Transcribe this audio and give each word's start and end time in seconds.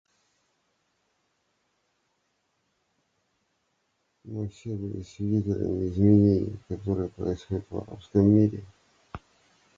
Мы 4.23 4.49
все 4.49 4.73
были 4.73 5.03
свидетелями 5.03 5.85
изменений, 5.89 6.57
которые 6.69 7.09
происходят 7.09 7.67
в 7.69 7.77
арабском 7.83 8.25
мире. 8.27 8.65